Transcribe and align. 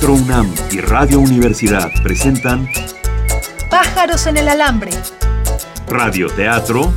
Teatro 0.00 0.14
UNAM 0.14 0.54
y 0.70 0.80
Radio 0.80 1.20
Universidad 1.20 1.90
presentan 2.02 2.66
Pájaros 3.68 4.26
en 4.26 4.38
el 4.38 4.48
alambre. 4.48 4.92
Radio 5.88 6.28
Teatro 6.34 6.90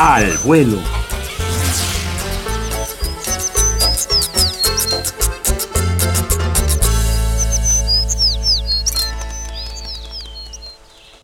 Al 0.00 0.36
vuelo. 0.38 0.78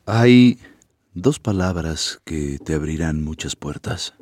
Hay 0.07 0.61
dos 1.13 1.41
palabras 1.41 2.21
que 2.25 2.61
te 2.65 2.75
abrirán 2.75 3.25
muchas 3.25 3.57
puertas. 3.57 4.15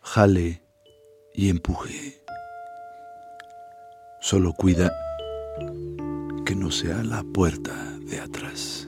Jale 0.00 0.62
y 1.34 1.50
empuje. 1.50 2.19
Solo 4.22 4.52
cuida 4.52 4.92
que 6.44 6.54
no 6.54 6.70
sea 6.70 7.02
la 7.02 7.22
puerta 7.22 7.72
de 8.00 8.20
atrás. 8.20 8.86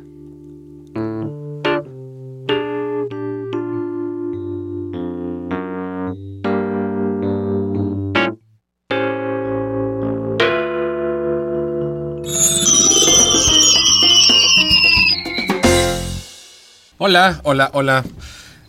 Hola, 16.98 17.40
hola, 17.42 17.70
hola. 17.72 18.04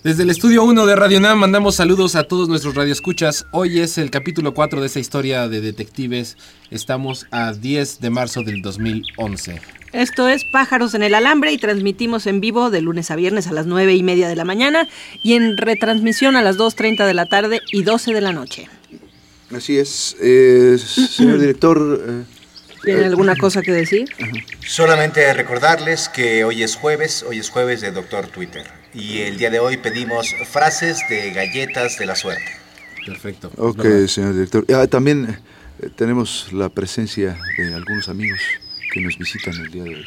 Desde 0.03 0.23
el 0.23 0.29
estudio 0.31 0.65
1 0.65 0.85
de 0.85 0.97
Radio 0.97 1.21
Nam 1.21 1.39
mandamos 1.39 1.75
saludos 1.75 2.15
a 2.15 2.25
todos 2.25 2.49
nuestros 2.49 2.75
radioescuchas. 2.75 3.45
Hoy 3.51 3.79
es 3.79 3.97
el 3.97 4.11
capítulo 4.11 4.53
4 4.53 4.81
de 4.81 4.87
esta 4.87 4.99
historia 4.99 5.47
de 5.47 5.61
detectives. 5.61 6.35
Estamos 6.71 7.25
a 7.31 7.53
10 7.53 8.01
de 8.01 8.09
marzo 8.09 8.43
del 8.43 8.61
2011. 8.61 9.61
Esto 9.93 10.27
es 10.27 10.43
Pájaros 10.43 10.93
en 10.93 11.03
el 11.03 11.15
Alambre 11.15 11.53
y 11.53 11.57
transmitimos 11.57 12.27
en 12.27 12.41
vivo 12.41 12.69
de 12.69 12.81
lunes 12.81 13.11
a 13.11 13.15
viernes 13.15 13.47
a 13.47 13.53
las 13.53 13.65
9 13.65 13.93
y 13.95 14.03
media 14.03 14.27
de 14.27 14.35
la 14.35 14.43
mañana 14.43 14.89
y 15.23 15.35
en 15.35 15.55
retransmisión 15.55 16.35
a 16.35 16.41
las 16.41 16.57
2.30 16.57 17.05
de 17.05 17.13
la 17.13 17.27
tarde 17.27 17.61
y 17.71 17.83
12 17.83 18.13
de 18.13 18.19
la 18.19 18.33
noche. 18.33 18.67
Así 19.55 19.77
es. 19.77 20.17
Eh, 20.19 20.77
señor 20.79 21.39
director, 21.39 22.03
eh, 22.05 22.23
¿Tiene 22.83 23.05
alguna 23.05 23.37
cosa 23.37 23.61
que 23.61 23.71
decir? 23.71 24.09
Solamente 24.67 25.33
recordarles 25.33 26.09
que 26.09 26.43
hoy 26.43 26.61
es 26.61 26.75
jueves, 26.75 27.23
hoy 27.25 27.39
es 27.39 27.49
jueves 27.49 27.79
de 27.79 27.93
Doctor 27.93 28.27
Twitter. 28.27 28.82
Y 28.93 29.19
el 29.21 29.37
día 29.37 29.49
de 29.49 29.59
hoy 29.59 29.77
pedimos 29.77 30.33
frases 30.51 30.99
de 31.09 31.31
galletas 31.31 31.97
de 31.97 32.05
la 32.05 32.15
suerte. 32.15 32.45
Perfecto. 33.05 33.51
ok, 33.57 33.83
señor 34.07 34.33
director. 34.33 34.65
Ah, 34.73 34.87
también 34.87 35.37
eh, 35.81 35.89
tenemos 35.95 36.53
la 36.53 36.69
presencia 36.69 37.37
de 37.57 37.73
algunos 37.73 38.07
amigos 38.07 38.39
que 38.93 39.01
nos 39.01 39.17
visitan 39.17 39.53
el 39.55 39.71
día 39.71 39.83
de 39.83 39.89
hoy, 39.95 40.05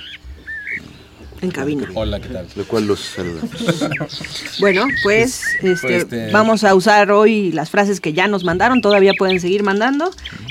En 1.42 1.50
cabina. 1.50 1.86
Hola, 1.94 2.20
¿qué 2.20 2.28
tal? 2.28 2.46
lo 2.54 2.64
cual 2.64 2.86
los 2.86 3.00
saludamos. 3.00 3.50
Bueno, 4.60 4.86
pues, 5.02 5.42
este, 5.56 5.76
pues, 5.76 5.84
este- 5.84 6.30
vamos 6.30 6.64
a 6.64 6.74
usar 6.74 7.10
hoy 7.10 7.52
las 7.52 7.68
frases 7.70 8.00
que 8.00 8.12
ya 8.14 8.28
nos 8.28 8.44
mandaron. 8.44 8.80
Todavía 8.80 9.12
pueden 9.18 9.40
seguir 9.40 9.62
mandando. 9.62 10.10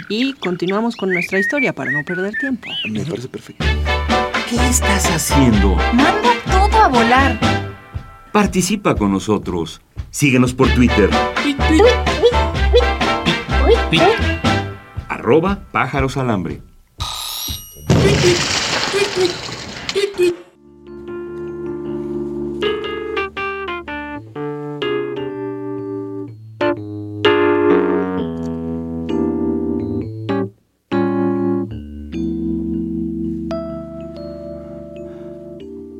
Y 0.09 0.33
continuamos 0.33 0.95
con 0.95 1.09
nuestra 1.11 1.39
historia 1.39 1.73
para 1.73 1.91
no 1.91 2.03
perder 2.03 2.35
tiempo. 2.39 2.67
Me 2.87 3.03
parece 3.05 3.27
perfecto. 3.27 3.65
¿Qué 4.47 4.57
estás 4.69 5.05
haciendo? 5.09 5.75
Manda 5.93 6.33
todo 6.45 6.77
a 6.83 6.87
volar. 6.89 7.39
Participa 8.35 8.95
con 8.95 9.13
nosotros. 9.13 9.79
Síguenos 10.09 10.53
por 10.53 10.67
Twitter. 10.73 11.09
Arroba 15.07 15.69
pájaros 15.71 16.17
alambre. 16.17 16.61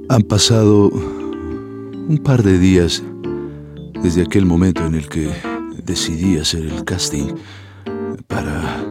Han 0.10 0.24
pasado 0.24 1.15
un 2.08 2.20
par 2.20 2.44
de 2.44 2.60
días 2.60 3.04
desde 4.04 4.22
aquel 4.22 4.46
momento 4.46 4.86
en 4.86 4.94
el 4.94 5.10
que 5.10 5.32
decidí 5.84 6.38
hacer 6.38 6.66
el 6.66 6.86
casting 6.86 7.34
para 8.28 8.86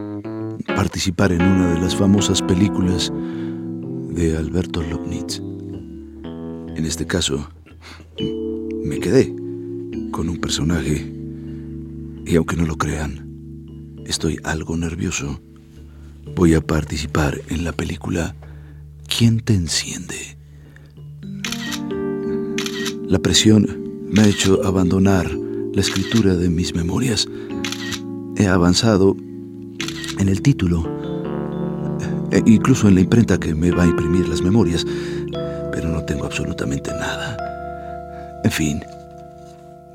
participar 0.75 1.31
en 1.31 1.41
una 1.41 1.73
de 1.73 1.79
las 1.79 1.95
famosas 1.95 2.41
películas 2.41 3.13
de 4.09 4.35
Alberto 4.37 4.81
Lobnitz. 4.81 5.39
En 5.39 6.85
este 6.85 7.07
caso, 7.07 7.49
me 8.83 8.99
quedé 8.99 9.33
con 10.11 10.27
un 10.27 10.37
personaje 10.37 11.13
y 12.25 12.35
aunque 12.35 12.57
no 12.57 12.65
lo 12.65 12.77
crean, 12.77 13.29
estoy 14.05 14.39
algo 14.43 14.75
nervioso. 14.75 15.39
Voy 16.35 16.53
a 16.53 16.61
participar 16.61 17.39
en 17.47 17.63
la 17.63 17.71
película 17.71 18.35
¿Quién 19.07 19.39
te 19.39 19.53
enciende? 19.53 20.34
La 23.07 23.19
presión 23.19 23.67
me 24.09 24.21
ha 24.21 24.27
hecho 24.27 24.63
abandonar 24.65 25.31
la 25.31 25.81
escritura 25.81 26.35
de 26.35 26.49
mis 26.49 26.73
memorias. 26.73 27.27
He 28.37 28.47
avanzado 28.47 29.15
en 30.19 30.29
el 30.29 30.41
título, 30.41 30.83
e 32.31 32.41
incluso 32.45 32.87
en 32.87 32.95
la 32.95 33.01
imprenta 33.01 33.39
que 33.39 33.53
me 33.53 33.71
va 33.71 33.83
a 33.83 33.87
imprimir 33.87 34.27
las 34.27 34.41
memorias, 34.41 34.85
pero 35.71 35.89
no 35.89 36.03
tengo 36.05 36.25
absolutamente 36.25 36.91
nada. 36.91 38.41
En 38.43 38.51
fin, 38.51 38.81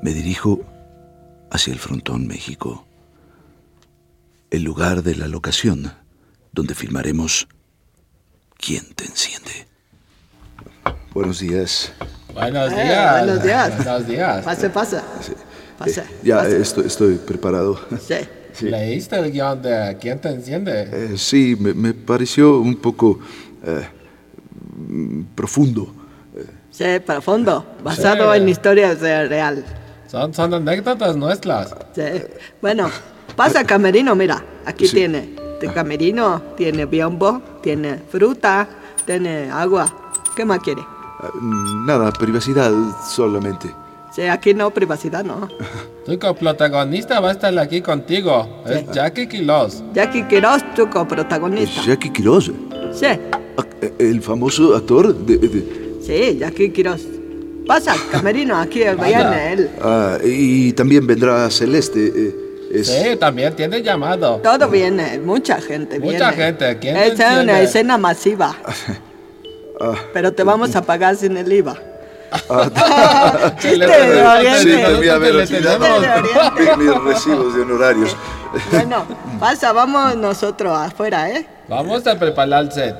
me 0.01 0.13
dirijo 0.13 0.61
hacia 1.49 1.73
el 1.73 1.79
frontón 1.79 2.27
México, 2.27 2.85
el 4.49 4.63
lugar 4.63 5.03
de 5.03 5.15
la 5.15 5.27
locación 5.27 5.91
donde 6.53 6.75
filmaremos 6.75 7.47
¿Quién 8.61 8.93
te 8.93 9.05
enciende? 9.05 9.67
Buenos 11.15 11.39
días. 11.39 11.91
Buenos 12.33 12.71
Eh, 12.73 12.83
días. 12.83 13.17
buenos 13.25 13.43
días. 13.43 13.75
Buenos 13.77 14.07
días. 14.07 14.45
Pase, 14.45 14.69
pasa. 14.69 15.03
Pasa. 15.77 16.03
Ya 16.23 16.37
pasa. 16.37 16.49
estoy, 16.57 16.85
estoy 16.87 17.15
preparado. 17.15 17.79
Sí. 18.53 18.65
¿Leíste 18.65 19.17
el 19.17 19.31
guion 19.31 19.61
de 19.61 19.97
¿Quién 19.99 20.19
te 20.19 20.29
enciende? 20.29 20.87
Eh, 20.91 21.17
sí, 21.17 21.55
me, 21.59 21.73
me 21.73 21.93
pareció 21.93 22.59
un 22.59 22.75
poco 22.75 23.19
eh, 23.63 23.87
profundo. 25.35 25.93
Sí, 26.69 26.85
para 27.05 27.21
fondo. 27.21 27.65
Basado 27.83 28.31
Sí. 28.33 28.39
en 28.39 28.49
historias 28.49 29.01
de 29.01 29.27
real. 29.27 29.65
Son, 30.07 30.33
son 30.33 30.53
anécdotas 30.53 31.15
nuestras. 31.15 31.73
Sí. 31.95 32.01
Bueno, 32.61 32.89
pasa 33.35 33.63
camerino, 33.65 34.15
mira. 34.15 34.43
Aquí 34.65 34.87
Sí. 34.87 34.95
tiene. 34.95 35.35
Este 35.53 35.73
camerino 35.73 36.41
tiene 36.57 36.85
biombo, 36.85 37.41
tiene 37.61 37.97
fruta, 38.09 38.67
tiene 39.05 39.49
agua. 39.51 39.85
¿Qué 40.35 40.43
más 40.45 40.59
quiere? 40.59 40.81
Ah, 41.23 41.29
Nada, 41.85 42.11
privacidad 42.11 42.71
solamente. 43.07 43.69
Sí, 44.13 44.23
aquí 44.23 44.53
no, 44.53 44.71
privacidad 44.71 45.23
no. 45.23 45.47
Tu 46.05 46.19
coprotagonista 46.19 47.19
va 47.21 47.29
a 47.29 47.31
estar 47.31 47.57
aquí 47.59 47.81
contigo. 47.81 48.61
Es 48.67 48.91
Jackie 48.91 49.27
Quiloz. 49.27 49.83
Jackie 49.93 50.23
Quiroz, 50.23 50.63
tu 50.75 50.89
coprotagonista. 50.89 51.81
Jackie 51.85 52.09
Quiroz, 52.11 52.51
Sí, 52.93 53.05
ah, 53.07 53.63
eh, 53.81 53.93
el 53.99 54.21
famoso 54.21 54.75
actor 54.75 55.15
de... 55.15 55.37
de- 55.37 55.95
sí, 56.01 56.37
Jackie 56.39 56.71
Quiroz. 56.71 57.03
Pasa, 57.65 57.95
camerino, 58.11 58.57
aquí 58.57 58.79
viene 59.01 59.53
él. 59.53 59.69
ah, 59.81 60.17
y 60.23 60.73
también 60.73 61.07
vendrá 61.07 61.49
Celeste. 61.49 62.11
eh, 62.13 62.35
es, 62.73 62.87
Sí, 62.87 63.15
también 63.17 63.55
tiene 63.55 63.81
llamado. 63.81 64.37
Todo 64.43 64.67
viene, 64.69 65.19
mucha 65.19 65.61
gente 65.61 65.99
viene. 65.99 66.13
Mucha 66.17 66.31
gente, 66.33 66.77
¿quién 66.79 66.97
Es 66.97 67.13
una 67.13 67.61
escena 67.61 67.97
masiva. 67.97 68.55
Ah. 69.83 69.95
Pero 70.13 70.31
te 70.33 70.43
vamos 70.43 70.75
a 70.75 70.81
pagar 70.83 71.15
sin 71.15 71.35
el 71.37 71.51
IVA. 71.51 71.75
Le- 72.51 73.55
Chiste 73.59 73.77
de 73.87 74.23
Oriente. 74.23 74.61
Sí, 75.47 76.69
mis 76.77 77.03
recibos 77.03 77.55
de 77.55 77.61
honorarios. 77.61 78.15
Bueno, 78.71 79.05
pasa, 79.39 79.71
vamos 79.73 80.15
nosotros 80.17 80.77
afuera, 80.77 81.29
¿eh? 81.29 81.47
Vamos 81.67 82.05
a 82.05 82.17
preparar 82.19 82.63
el 82.63 82.71
set. 82.71 82.95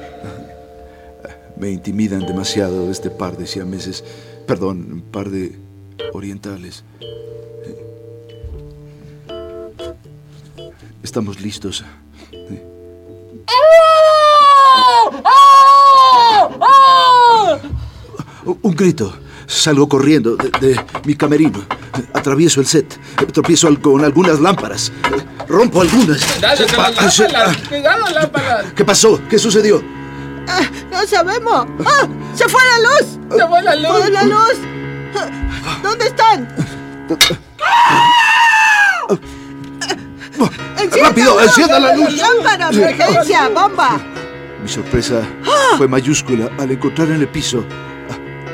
Me 1.57 1.69
intimidan 1.69 2.25
demasiado 2.25 2.89
este 2.89 3.09
par 3.11 3.37
de 3.37 3.45
siameses. 3.45 4.03
Perdón, 4.47 4.87
un 4.91 5.01
par 5.01 5.29
de 5.29 5.59
orientales. 6.13 6.83
Estamos 11.03 11.39
listos. 11.41 11.83
Un 18.63 18.75
grito. 18.75 19.13
Salgo 19.47 19.87
corriendo 19.89 20.35
de, 20.37 20.49
de 20.65 20.79
mi 21.05 21.15
camerino. 21.15 21.63
Atravieso 22.13 22.61
el 22.61 22.67
set. 22.67 22.97
Tropiezo 23.33 23.67
al- 23.67 23.79
con 23.81 24.03
algunas 24.03 24.39
lámparas. 24.39 24.91
rompo 25.47 25.81
algunas. 25.81 26.23
Cuidado 26.23 26.65
con 26.67 26.77
las 26.77 27.19
Ah, 27.19 27.27
lámparas, 27.27 27.57
ah, 27.57 27.67
cuidado 27.69 28.05
lámparas. 28.13 28.65
¿Qué 28.73 28.85
pasó? 28.85 29.19
¿Qué 29.29 29.37
sucedió? 29.37 29.83
Ah, 30.47 30.61
no 30.91 31.05
sabemos. 31.05 31.67
¡Ah! 31.85 32.07
¡Se 32.33 32.47
fue 32.47 32.61
la 32.63 32.79
luz! 32.79 33.19
Se 33.37 33.47
fue 33.47 33.61
la 33.61 33.75
luz. 33.75 33.91
¡Fue 33.99 34.09
la 34.09 34.23
luz! 34.23 34.53
Ah, 35.15 35.79
¿Dónde 35.83 36.07
están? 36.07 36.47
¡Encienda 40.77 41.09
¡Rápido, 41.09 41.41
encienda 41.41 41.79
la 41.79 41.95
luz! 41.95 42.13
¡Lámpara, 42.17 42.69
emergencia, 42.69 43.49
bomba! 43.49 43.99
Mi 44.61 44.67
sorpresa 44.67 45.27
fue 45.77 45.87
mayúscula 45.87 46.49
al 46.59 46.71
encontrar 46.71 47.09
en 47.09 47.21
el 47.21 47.27
piso 47.27 47.63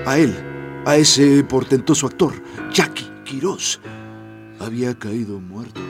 a, 0.05 0.11
a 0.11 0.17
él, 0.17 0.35
a 0.85 0.95
ese 0.95 1.43
portentoso 1.43 2.07
actor, 2.07 2.33
Jackie 2.71 3.09
Quiroz. 3.25 3.79
Había 4.59 4.97
caído 4.97 5.39
muerto. 5.39 5.81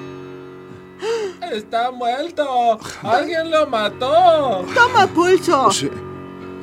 Está 1.52 1.92
muerto. 1.92 2.78
Alguien 3.04 3.50
lo 3.52 3.68
mató. 3.68 4.66
¡Toma 4.76 5.08
pulso! 5.08 5.72
Sí. 5.72 5.90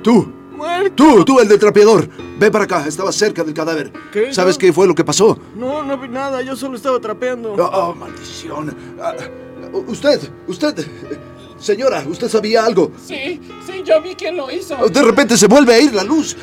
Tú, 0.02 0.30
¡Muerto! 0.54 0.92
tú, 0.94 1.24
tú, 1.24 1.40
el 1.40 1.48
del 1.48 1.58
trapeador. 1.58 2.06
Ven 2.38 2.52
para 2.52 2.64
acá, 2.64 2.84
estaba 2.86 3.10
cerca 3.10 3.42
del 3.42 3.54
cadáver. 3.54 3.90
¿Qué? 4.12 4.34
¿Sabes 4.34 4.56
No. 4.56 4.58
qué 4.60 4.72
fue 4.72 4.86
lo 4.86 4.94
que 4.94 5.04
pasó? 5.04 5.38
No, 5.56 5.82
no 5.82 5.96
vi 5.96 6.08
nada, 6.08 6.42
yo 6.42 6.54
solo 6.56 6.76
estaba 6.76 7.00
trapeando. 7.00 7.54
Oh, 7.54 7.62
oh, 7.72 7.94
maldición. 7.94 8.76
Ah, 9.00 9.14
usted, 9.86 10.20
usted, 10.48 10.86
señora, 11.58 12.04
¿usted 12.06 12.28
sabía 12.28 12.64
algo? 12.64 12.90
Sí, 13.06 13.40
sí, 13.66 13.82
yo 13.84 14.00
vi 14.02 14.14
quién 14.14 14.36
lo 14.36 14.50
hizo. 14.50 14.76
De 14.88 15.02
repente 15.02 15.36
se 15.36 15.46
vuelve 15.46 15.74
a 15.74 15.80
ir 15.80 15.94
la 15.94 16.04
luz. 16.04 16.36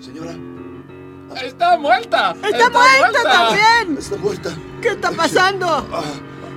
Señora, 0.00 0.34
Está 1.44 1.76
muerta. 1.78 2.34
¡Está 2.42 2.70
muerta 2.70 3.22
también! 3.22 3.98
está 3.98 4.16
muerta. 4.16 4.50
¿Qué 4.82 4.88
está 4.88 5.10
pasando? 5.12 5.66
Ah, 5.68 6.02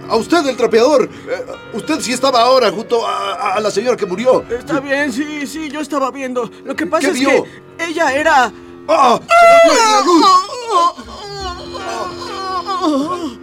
a 0.10 0.16
usted, 0.16 0.46
el 0.48 0.58
trapeador. 0.58 1.04
Eh, 1.28 1.46
usted 1.74 2.00
sí 2.02 2.12
estaba 2.14 2.42
ahora 2.42 2.72
junto 2.72 3.06
a, 3.06 3.54
a 3.56 3.60
la 3.60 3.70
señora 3.72 3.96
que 3.96 4.06
murió. 4.06 4.44
Está 4.50 4.80
bien, 4.80 5.12
sí, 5.14 5.46
sí, 5.48 5.70
yo 5.70 5.82
estaba 5.82 6.10
viendo. 6.12 6.50
Lo 6.66 6.76
que 6.76 6.86
pasa 6.88 7.08
¿Qué 7.08 7.14
es 7.14 7.20
vio? 7.20 7.44
que 7.78 7.86
ella 7.86 8.14
era... 8.14 8.52
¡Ah! 8.88 9.20
¡Se 9.22 9.70
volvió 9.70 9.82
a 9.82 9.86
ir 9.86 9.92
la 9.92 10.02
luz! 10.06 10.26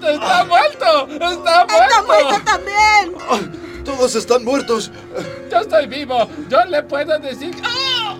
Está 0.02 0.44
muerto. 1.06 1.24
Está 1.30 1.62
¡Está 1.62 2.02
muerta 2.02 2.02
muerto. 2.06 2.44
también! 2.44 3.84
Todos 3.84 4.14
están 4.16 4.44
muertos. 4.44 4.90
Yo 5.50 5.58
estoy 5.60 5.86
vivo. 5.86 6.28
Yo 6.48 6.64
le 6.66 6.82
puedo 6.82 7.18
decir. 7.18 7.54
¡Ah! 7.64 8.16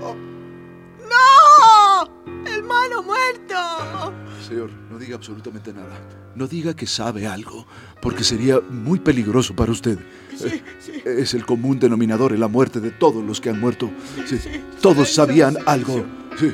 ¡No! 1.11 2.47
¡Hermano 2.47 3.03
muerto! 3.03 4.13
Señor, 4.47 4.71
no 4.91 4.99
diga 4.99 5.17
absolutamente 5.17 5.73
nada. 5.73 5.99
No 6.35 6.47
diga 6.47 6.75
que 6.75 6.87
sabe 6.87 7.27
algo, 7.27 7.67
porque 8.01 8.23
sería 8.25 8.61
muy 8.61 8.99
peligroso 9.01 9.55
para 9.55 9.73
usted. 9.73 9.99
Eh, 10.43 10.63
Es 11.05 11.35
el 11.35 11.45
común 11.45 11.79
denominador 11.79 12.33
en 12.33 12.41
la 12.41 12.49
muerte 12.49 12.81
de 12.81 12.91
todos 12.93 13.25
los 13.25 13.41
que 13.41 13.51
han 13.51 13.61
muerto. 13.61 13.91
Sí, 14.27 14.39
todos 14.81 15.13
sabían 15.13 15.57
algo. 15.67 16.05
Sí. 16.39 16.53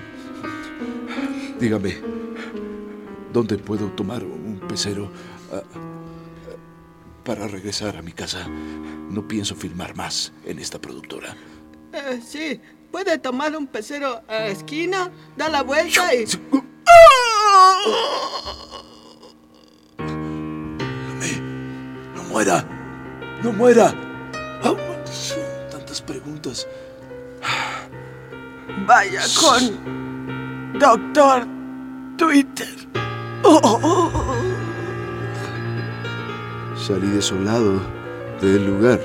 Dígame, 1.60 1.98
¿dónde 3.32 3.58
puedo 3.58 3.88
tomar 3.92 4.24
un 4.24 4.43
pecero 4.60 5.10
ah, 5.52 5.62
ah, 5.74 5.78
para 7.24 7.46
regresar 7.48 7.96
a 7.96 8.02
mi 8.02 8.12
casa? 8.12 8.46
No 8.48 9.26
pienso 9.26 9.54
filmar 9.54 9.96
más 9.96 10.32
en 10.44 10.58
esta 10.58 10.80
productora. 10.80 11.36
Eh, 11.92 12.20
sí, 12.26 12.60
puede 12.90 13.18
tomar 13.18 13.56
un 13.56 13.66
pecero 13.66 14.22
a 14.28 14.32
la 14.32 14.48
esquina, 14.48 15.10
da 15.36 15.48
la 15.48 15.62
vuelta 15.62 16.14
y... 16.14 16.24
¡No 22.14 22.22
muera! 22.24 22.64
¡No 23.42 23.52
muera! 23.52 23.94
¡Ah! 24.62 24.74
Tantas 25.70 26.02
preguntas. 26.02 26.66
Vaya 28.86 29.22
con... 29.40 30.78
Doctor 30.78 31.46
Twitter. 32.16 33.03
Salí 36.76 37.08
desolado 37.08 37.80
del 38.40 38.66
lugar. 38.66 39.00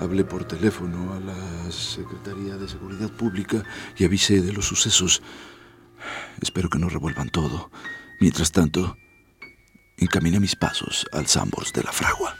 Hablé 0.00 0.24
por 0.24 0.44
teléfono 0.44 1.12
a 1.12 1.20
la 1.20 1.70
Secretaría 1.70 2.56
de 2.56 2.68
Seguridad 2.68 3.10
Pública 3.10 3.64
y 3.96 4.04
avisé 4.04 4.42
de 4.42 4.52
los 4.52 4.66
sucesos. 4.66 5.22
Espero 6.40 6.68
que 6.68 6.78
no 6.78 6.88
revuelvan 6.88 7.30
todo. 7.30 7.70
Mientras 8.20 8.52
tanto, 8.52 8.96
encaminé 9.96 10.38
mis 10.40 10.56
pasos 10.56 11.06
al 11.12 11.26
Sambors 11.26 11.72
de 11.72 11.82
la 11.82 11.92
Fragua. 11.92 12.36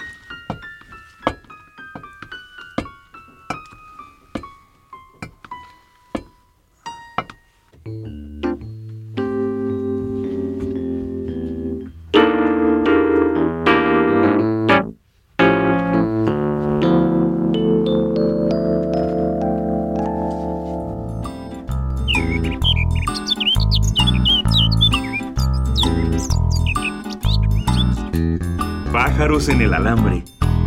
En 29.48 29.60
el 29.60 29.74
alambre. 29.74 30.22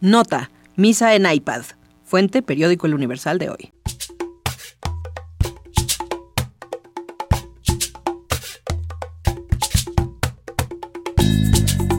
Nota, 0.00 0.50
misa 0.76 1.14
en 1.14 1.30
iPad. 1.30 1.62
Fuente, 2.04 2.42
periódico 2.42 2.86
El 2.86 2.94
Universal 2.94 3.38
de 3.38 3.50
hoy. 3.50 3.72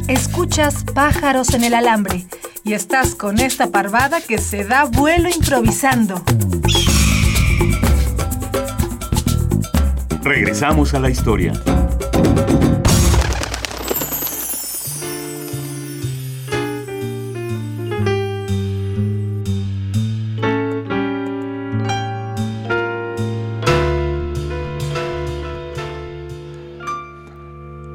Escuchas 0.07 0.83
pájaros 0.95 1.53
en 1.53 1.63
el 1.63 1.75
alambre 1.75 2.25
y 2.69 2.73
estás 2.75 3.15
con 3.15 3.39
esta 3.39 3.71
parvada 3.71 4.21
que 4.21 4.38
se 4.38 4.63
da 4.63 4.83
vuelo 4.83 5.27
improvisando. 5.27 6.21
Regresamos 10.21 10.93
a 10.93 10.99
la 10.99 11.09
historia. 11.09 11.51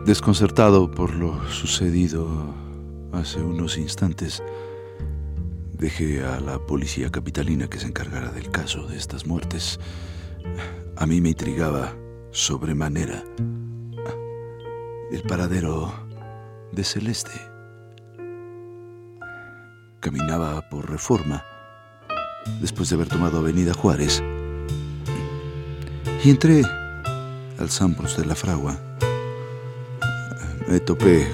Desconcertado 0.04 0.90
por 0.90 1.14
lo 1.14 1.48
sucedido 1.48 2.52
hace 3.12 3.40
unos 3.40 3.78
instantes, 3.78 4.42
dejé 5.84 6.24
a 6.24 6.40
la 6.40 6.58
policía 6.58 7.10
capitalina 7.10 7.68
que 7.68 7.78
se 7.78 7.86
encargara 7.86 8.30
del 8.30 8.50
caso 8.50 8.86
de 8.86 8.96
estas 8.96 9.26
muertes. 9.26 9.78
A 10.96 11.06
mí 11.06 11.20
me 11.20 11.28
intrigaba 11.28 11.94
sobremanera 12.30 13.22
el 15.12 15.22
paradero 15.28 15.92
de 16.72 16.84
Celeste. 16.84 17.32
Caminaba 20.00 20.66
por 20.70 20.90
reforma 20.90 21.44
después 22.62 22.88
de 22.88 22.94
haber 22.94 23.08
tomado 23.08 23.40
Avenida 23.40 23.74
Juárez 23.74 24.22
y 26.24 26.30
entré 26.30 26.62
al 27.58 27.68
Sambros 27.68 28.16
de 28.16 28.24
la 28.24 28.34
Fragua 28.34 28.80
me 30.66 30.80
topé 30.80 31.26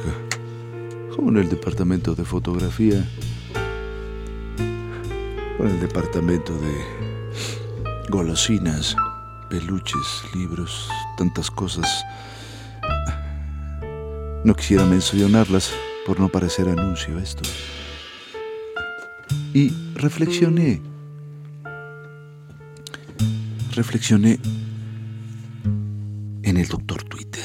con 1.15 1.37
el 1.37 1.49
departamento 1.49 2.17
de 2.17 2.25
fotografía, 2.25 3.09
el 5.67 5.81
departamento 5.81 6.53
de 6.59 6.85
golosinas, 8.09 8.97
peluches, 9.49 10.25
libros, 10.35 10.89
tantas 11.17 11.51
cosas. 11.51 12.05
No 14.45 14.55
quisiera 14.55 14.85
mencionarlas 14.85 15.73
por 16.07 16.19
no 16.19 16.29
parecer 16.29 16.69
anuncio 16.69 17.19
esto. 17.19 17.49
Y 19.53 19.73
reflexioné. 19.95 20.81
Reflexioné 23.75 24.39
en 26.43 26.57
el 26.57 26.67
doctor 26.69 27.03
Twitter 27.05 27.45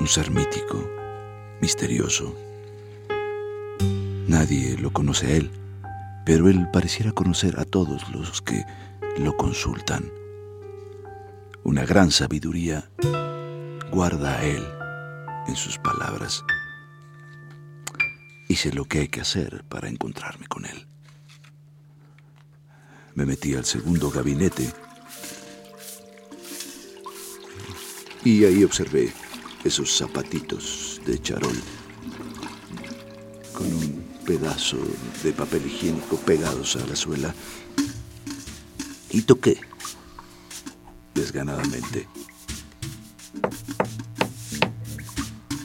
un 0.00 0.06
ser 0.06 0.30
mítico, 0.30 0.88
misterioso. 1.60 2.34
Nadie 4.28 4.76
lo 4.78 4.92
conoce 4.92 5.26
a 5.26 5.36
él, 5.36 5.50
pero 6.28 6.50
él 6.50 6.68
pareciera 6.70 7.10
conocer 7.12 7.58
a 7.58 7.64
todos 7.64 8.06
los 8.10 8.42
que 8.42 8.62
lo 9.16 9.34
consultan. 9.38 10.12
Una 11.64 11.86
gran 11.86 12.10
sabiduría 12.10 12.90
guarda 13.90 14.38
a 14.38 14.44
él 14.44 14.62
en 15.46 15.56
sus 15.56 15.78
palabras. 15.78 16.44
Hice 18.46 18.74
lo 18.74 18.84
que 18.84 18.98
hay 18.98 19.08
que 19.08 19.22
hacer 19.22 19.64
para 19.70 19.88
encontrarme 19.88 20.46
con 20.48 20.66
él. 20.66 20.86
Me 23.14 23.24
metí 23.24 23.54
al 23.54 23.64
segundo 23.64 24.10
gabinete 24.10 24.70
y 28.22 28.44
ahí 28.44 28.64
observé 28.64 29.14
esos 29.64 29.96
zapatitos 29.96 31.00
de 31.06 31.22
charol 31.22 31.56
pedazo 34.28 34.76
de 35.22 35.32
papel 35.32 35.64
higiénico 35.64 36.18
pegados 36.18 36.76
a 36.76 36.84
la 36.84 36.94
suela 36.94 37.34
y 39.08 39.22
toqué 39.22 39.58
desganadamente. 41.14 42.06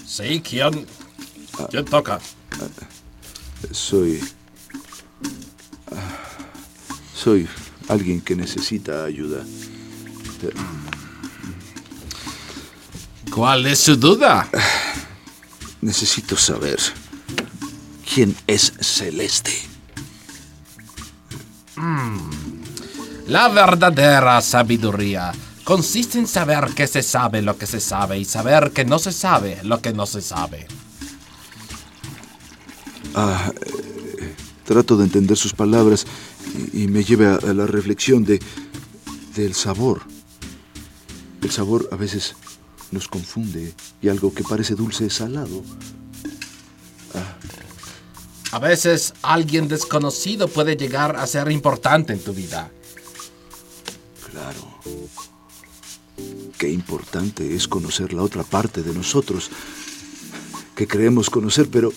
Sí, 0.07 0.41
¿quién? 0.41 0.87
¿Quién 1.69 1.83
toca? 1.83 2.21
Soy... 3.71 4.23
Soy 7.13 7.49
alguien 7.89 8.21
que 8.21 8.33
necesita 8.33 9.03
ayuda. 9.03 9.43
¿Cuál 13.29 13.65
es 13.65 13.79
su 13.79 13.97
duda? 13.97 14.49
Necesito 15.81 16.37
saber 16.37 16.79
es 18.45 18.73
Celeste. 18.79 19.51
La 23.27 23.47
verdadera 23.47 24.39
sabiduría 24.41 25.31
consiste 25.63 26.19
en 26.19 26.27
saber 26.27 26.75
que 26.75 26.85
se 26.85 27.01
sabe 27.01 27.41
lo 27.41 27.57
que 27.57 27.65
se 27.65 27.79
sabe 27.79 28.19
y 28.19 28.25
saber 28.25 28.71
que 28.71 28.85
no 28.85 28.99
se 28.99 29.11
sabe 29.11 29.57
lo 29.63 29.81
que 29.81 29.93
no 29.93 30.05
se 30.05 30.21
sabe. 30.21 30.67
Ah, 33.15 33.51
eh, 34.19 34.35
trato 34.63 34.95
de 34.95 35.05
entender 35.05 35.35
sus 35.35 35.53
palabras 35.53 36.05
y, 36.71 36.83
y 36.83 36.87
me 36.87 37.03
lleva 37.03 37.33
a, 37.33 37.49
a 37.49 37.53
la 37.53 37.65
reflexión 37.65 38.23
de 38.25 38.39
del 39.35 39.55
sabor. 39.55 40.03
El 41.41 41.49
sabor 41.49 41.89
a 41.91 41.95
veces 41.95 42.35
nos 42.91 43.07
confunde 43.07 43.73
y 44.03 44.09
algo 44.09 44.31
que 44.35 44.43
parece 44.43 44.75
dulce 44.75 45.07
es 45.07 45.15
salado. 45.15 45.63
A 48.53 48.59
veces 48.59 49.15
alguien 49.23 49.67
desconocido 49.67 50.47
puede 50.47 50.77
llegar 50.77 51.15
a 51.15 51.25
ser 51.25 51.49
importante 51.49 52.13
en 52.13 52.19
tu 52.19 52.33
vida. 52.33 52.69
Claro. 54.29 54.79
Qué 56.59 56.69
importante 56.69 57.55
es 57.55 57.67
conocer 57.67 58.13
la 58.13 58.21
otra 58.21 58.43
parte 58.43 58.83
de 58.83 58.93
nosotros 58.93 59.49
que 60.75 60.87
creemos 60.87 61.31
conocer, 61.31 61.67
pero 61.71 61.91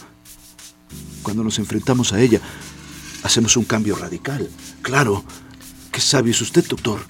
cuando 1.22 1.44
nos 1.44 1.58
enfrentamos 1.58 2.14
a 2.14 2.22
ella, 2.22 2.40
hacemos 3.22 3.54
un 3.58 3.64
cambio 3.66 3.94
radical. 3.94 4.48
Claro. 4.80 5.24
Qué 5.92 6.00
sabio 6.00 6.30
es 6.30 6.40
usted, 6.40 6.64
doctor. 6.66 7.00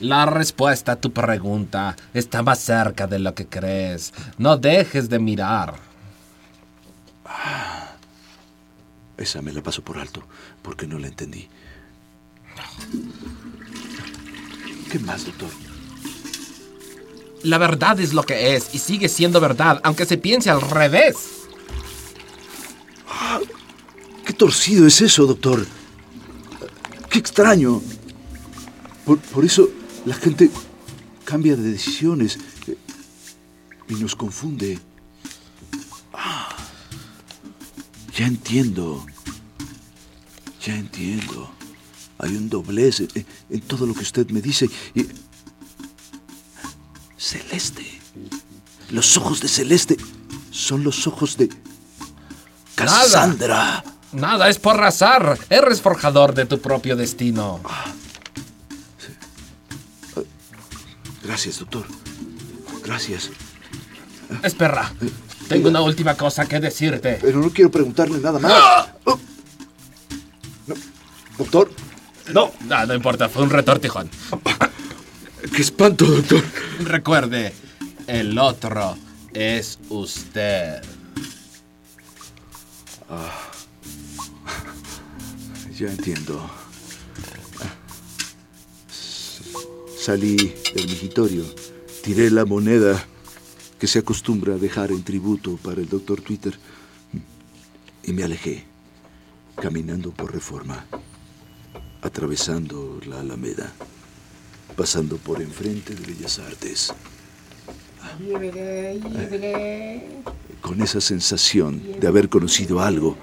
La 0.00 0.26
respuesta 0.26 0.92
a 0.92 1.00
tu 1.00 1.12
pregunta 1.12 1.94
está 2.12 2.42
más 2.42 2.58
cerca 2.58 3.06
de 3.06 3.20
lo 3.20 3.36
que 3.36 3.46
crees. 3.46 4.12
No 4.36 4.56
dejes 4.56 5.08
de 5.08 5.20
mirar. 5.20 5.87
Esa 9.18 9.42
me 9.42 9.52
la 9.52 9.62
paso 9.62 9.82
por 9.82 9.98
alto, 9.98 10.22
porque 10.62 10.86
no 10.86 10.98
la 10.98 11.08
entendí. 11.08 11.48
¿Qué 14.90 14.98
más, 15.00 15.26
doctor? 15.26 15.50
La 17.42 17.58
verdad 17.58 18.00
es 18.00 18.14
lo 18.14 18.22
que 18.22 18.56
es 18.56 18.74
y 18.74 18.78
sigue 18.78 19.08
siendo 19.08 19.40
verdad, 19.40 19.80
aunque 19.84 20.06
se 20.06 20.18
piense 20.18 20.50
al 20.50 20.60
revés. 20.60 21.16
¿Qué 24.24 24.32
torcido 24.32 24.86
es 24.86 25.00
eso, 25.00 25.26
doctor? 25.26 25.66
Qué 27.10 27.18
extraño. 27.18 27.82
Por, 29.04 29.18
por 29.18 29.44
eso 29.44 29.68
la 30.04 30.14
gente 30.14 30.50
cambia 31.24 31.56
de 31.56 31.72
decisiones 31.72 32.38
eh, 32.66 32.76
y 33.88 33.94
nos 33.94 34.14
confunde. 34.14 34.78
Ya 38.18 38.26
entiendo. 38.26 39.06
Ya 40.60 40.74
entiendo. 40.74 41.48
Hay 42.18 42.34
un 42.34 42.48
doblez 42.48 42.98
en, 42.98 43.26
en 43.48 43.60
todo 43.60 43.86
lo 43.86 43.94
que 43.94 44.00
usted 44.00 44.28
me 44.30 44.42
dice. 44.42 44.68
Y... 44.92 45.06
Celeste. 47.16 48.00
Los 48.90 49.16
ojos 49.16 49.40
de 49.40 49.46
Celeste 49.46 49.96
son 50.50 50.82
los 50.82 51.06
ojos 51.06 51.36
de 51.36 51.48
Cassandra. 52.74 53.84
Nada 54.10 54.48
es 54.48 54.58
por 54.58 54.82
azar. 54.82 55.38
Eres 55.48 55.80
forjador 55.80 56.34
de 56.34 56.44
tu 56.46 56.60
propio 56.60 56.96
destino. 56.96 57.60
Gracias, 61.22 61.60
doctor. 61.60 61.86
Gracias. 62.82 63.30
Espera. 64.42 64.92
Tengo 65.48 65.68
una 65.68 65.80
última 65.80 66.14
cosa 66.14 66.46
que 66.46 66.60
decirte. 66.60 67.18
Pero 67.20 67.40
no 67.40 67.50
quiero 67.50 67.70
preguntarle 67.70 68.18
nada 68.18 68.38
más. 68.38 68.88
Oh. 69.04 69.18
No. 70.66 70.74
Doctor. 71.38 71.70
No, 72.32 72.52
no, 72.66 72.86
no 72.86 72.94
importa. 72.94 73.28
Fue 73.28 73.42
un 73.42 73.50
retortijón. 73.50 74.10
Qué 75.54 75.62
espanto, 75.62 76.04
doctor. 76.04 76.44
Recuerde, 76.80 77.54
el 78.06 78.38
otro 78.38 78.96
es 79.32 79.78
usted. 79.88 80.82
Ya 85.78 85.86
entiendo. 85.86 86.50
Salí 89.98 90.36
del 90.74 90.86
migitorio, 90.86 91.44
tiré 92.02 92.30
la 92.30 92.44
moneda 92.44 93.04
que 93.78 93.86
se 93.86 94.00
acostumbra 94.00 94.54
a 94.54 94.58
dejar 94.58 94.90
en 94.90 95.02
tributo 95.04 95.56
para 95.56 95.80
el 95.80 95.88
doctor 95.88 96.20
Twitter 96.20 96.58
y 98.02 98.12
me 98.12 98.24
alejé, 98.24 98.64
caminando 99.56 100.10
por 100.10 100.32
reforma, 100.32 100.84
atravesando 102.02 103.00
la 103.06 103.20
Alameda, 103.20 103.72
pasando 104.76 105.16
por 105.16 105.40
enfrente 105.40 105.94
de 105.94 106.06
Bellas 106.06 106.38
Artes. 106.40 106.92
Con 110.60 110.82
esa 110.82 111.00
sensación 111.00 112.00
de 112.00 112.06
haber 112.08 112.28
conocido 112.28 112.80
algo 112.80 113.16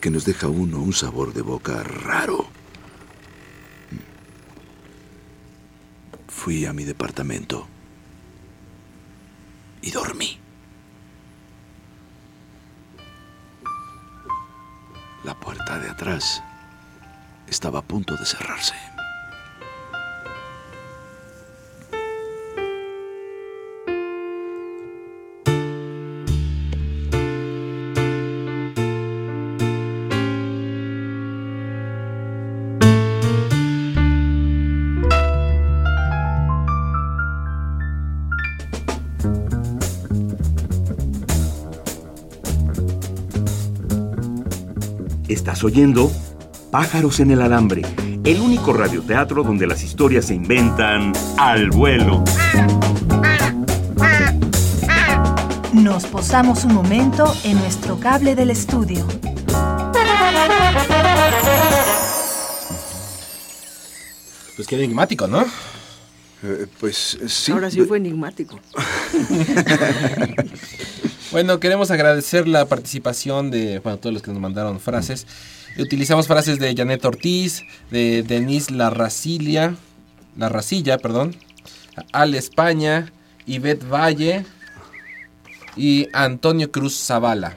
que 0.00 0.10
nos 0.10 0.24
deja 0.24 0.46
a 0.46 0.50
uno 0.50 0.80
un 0.80 0.92
sabor 0.92 1.34
de 1.34 1.42
boca 1.42 1.82
raro. 1.82 2.46
Fui 6.28 6.64
a 6.64 6.72
mi 6.72 6.84
departamento 6.84 7.73
y 9.84 9.90
dormí. 9.90 10.38
La 15.24 15.38
puerta 15.38 15.78
de 15.78 15.90
atrás 15.90 16.42
estaba 17.48 17.80
a 17.80 17.82
punto 17.82 18.16
de 18.16 18.24
cerrarse. 18.24 18.74
Estás 45.28 45.64
oyendo 45.64 46.12
Pájaros 46.70 47.18
en 47.20 47.30
el 47.30 47.40
Alambre, 47.40 47.80
el 48.24 48.40
único 48.40 48.74
radioteatro 48.74 49.42
donde 49.42 49.66
las 49.66 49.82
historias 49.82 50.26
se 50.26 50.34
inventan 50.34 51.14
al 51.38 51.70
vuelo. 51.70 52.22
Nos 55.72 56.04
posamos 56.04 56.64
un 56.64 56.74
momento 56.74 57.34
en 57.44 57.56
nuestro 57.58 57.98
cable 57.98 58.34
del 58.34 58.50
estudio. 58.50 59.06
Pues 64.56 64.68
qué 64.68 64.76
enigmático, 64.76 65.26
¿no? 65.26 65.42
Eh, 66.42 66.66
pues 66.78 67.18
sí. 67.26 67.50
Ahora 67.50 67.70
sí 67.70 67.80
fue 67.82 67.96
enigmático. 67.96 68.60
Bueno, 71.34 71.58
queremos 71.58 71.90
agradecer 71.90 72.46
la 72.46 72.66
participación 72.66 73.50
de 73.50 73.80
bueno, 73.80 73.98
todos 73.98 74.12
los 74.12 74.22
que 74.22 74.30
nos 74.30 74.40
mandaron 74.40 74.78
frases. 74.78 75.26
Utilizamos 75.76 76.28
frases 76.28 76.60
de 76.60 76.76
Janet 76.76 77.04
Ortiz, 77.04 77.64
de 77.90 78.22
Denise 78.22 78.72
Larracilia, 78.72 79.74
Larracilla, 80.36 80.98
perdón, 80.98 81.34
Al 82.12 82.36
España, 82.36 83.12
Ivette 83.46 83.84
Valle 83.84 84.46
y 85.76 86.06
Antonio 86.12 86.70
Cruz 86.70 86.96
Zavala. 87.04 87.56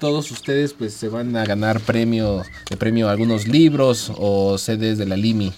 Todos 0.00 0.32
ustedes 0.32 0.72
pues 0.72 0.92
se 0.92 1.08
van 1.08 1.36
a 1.36 1.44
ganar 1.44 1.78
premio, 1.78 2.42
de 2.68 2.76
premio 2.76 3.08
algunos 3.08 3.46
libros 3.46 4.10
o 4.16 4.58
sedes 4.58 4.98
de 4.98 5.06
la 5.06 5.16
Limi. 5.16 5.52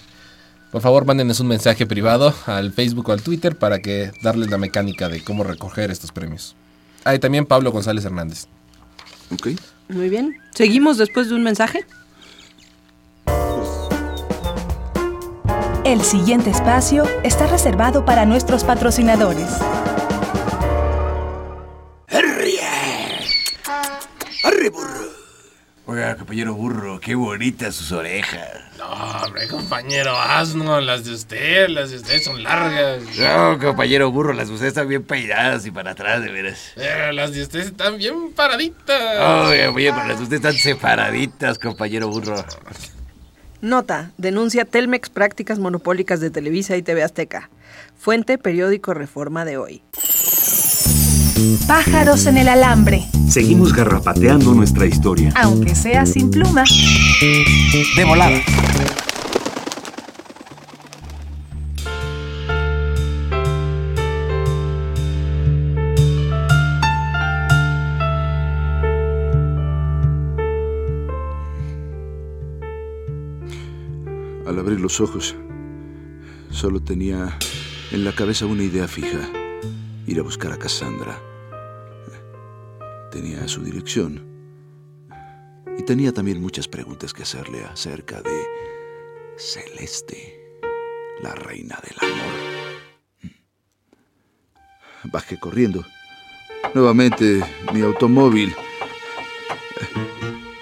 Por 0.71 0.83
favor, 0.83 1.05
mándenos 1.05 1.39
un 1.39 1.47
mensaje 1.47 1.87
privado 1.87 2.35
al 2.45 2.71
Facebook 2.71 3.09
o 3.09 3.13
al 3.13 3.23
Twitter 3.23 3.57
para 3.57 3.79
que 3.79 4.11
darles 4.21 4.51
la 4.51 4.59
mecánica 4.59 5.09
de 5.09 5.23
cómo 5.23 5.43
recoger 5.43 5.89
estos 5.89 6.11
premios. 6.11 6.55
Ah, 7.03 7.15
y 7.15 7.19
también 7.19 7.45
Pablo 7.45 7.71
González 7.71 8.05
Hernández. 8.05 8.47
Ok. 9.33 9.49
Muy 9.89 10.09
bien. 10.09 10.37
¿Seguimos 10.53 10.97
después 10.97 11.29
de 11.29 11.35
un 11.35 11.43
mensaje? 11.43 11.85
El 15.83 16.01
siguiente 16.01 16.51
espacio 16.51 17.03
está 17.23 17.47
reservado 17.47 18.05
para 18.05 18.25
nuestros 18.25 18.63
patrocinadores. 18.63 19.49
¡Arre, 24.43 24.69
burro! 24.69 25.11
Oiga, 25.85 26.15
compañero 26.15 26.55
burro, 26.55 26.99
qué 26.99 27.13
bonitas 27.15 27.75
sus 27.75 27.91
orejas. 27.91 28.70
No, 28.91 29.25
hombre, 29.25 29.47
compañero 29.47 30.19
asno, 30.19 30.81
las 30.81 31.05
de 31.05 31.13
usted, 31.13 31.69
las 31.69 31.91
de 31.91 31.97
usted 31.97 32.21
son 32.21 32.43
largas. 32.43 33.01
No, 33.17 33.57
compañero 33.57 34.11
burro, 34.11 34.33
las 34.33 34.49
de 34.49 34.53
usted 34.55 34.67
están 34.67 34.89
bien 34.89 35.03
peinadas 35.03 35.65
y 35.65 35.71
para 35.71 35.91
atrás, 35.91 36.21
de 36.21 36.29
veras. 36.29 36.71
Pero 36.75 37.13
las 37.13 37.31
de 37.31 37.41
usted 37.43 37.59
están 37.61 37.97
bien 37.97 38.33
paraditas. 38.35 39.47
Oiga, 39.49 39.71
oye, 39.71 39.93
pero 39.93 40.07
las 40.07 40.17
de 40.17 40.23
usted 40.23 40.35
están 40.37 40.53
separaditas, 40.53 41.57
compañero 41.57 42.09
burro. 42.09 42.35
Nota. 43.61 44.11
Denuncia 44.17 44.65
Telmex 44.65 45.09
prácticas 45.09 45.57
monopólicas 45.57 46.19
de 46.19 46.29
Televisa 46.29 46.75
y 46.75 46.81
TV 46.81 47.01
Azteca. 47.03 47.49
Fuente 47.97 48.37
periódico 48.37 48.93
Reforma 48.93 49.45
de 49.45 49.57
hoy. 49.57 49.83
Pájaros 51.67 52.25
en 52.27 52.37
el 52.37 52.47
alambre, 52.49 53.05
Seguimos 53.29 53.73
garrapateando 53.73 54.53
nuestra 54.53 54.85
historia. 54.85 55.31
aunque 55.35 55.73
sea 55.75 56.05
sin 56.05 56.29
pluma. 56.29 56.63
De 57.95 58.03
volada. 58.03 58.37
Ojos, 74.99 75.35
solo 76.49 76.81
tenía 76.81 77.37
en 77.91 78.03
la 78.03 78.13
cabeza 78.13 78.45
una 78.45 78.63
idea 78.63 78.87
fija, 78.87 79.29
ir 80.05 80.19
a 80.19 80.23
buscar 80.23 80.51
a 80.51 80.57
Cassandra. 80.57 81.17
Tenía 83.11 83.47
su 83.47 83.63
dirección 83.63 84.25
y 85.77 85.83
tenía 85.83 86.11
también 86.11 86.41
muchas 86.41 86.67
preguntas 86.67 87.13
que 87.13 87.23
hacerle 87.23 87.63
acerca 87.63 88.21
de 88.21 88.45
Celeste, 89.37 90.59
la 91.21 91.35
reina 91.35 91.79
del 91.83 92.11
amor. 92.11 93.31
Bajé 95.05 95.39
corriendo. 95.39 95.85
Nuevamente 96.73 97.41
mi 97.73 97.81
automóvil 97.81 98.53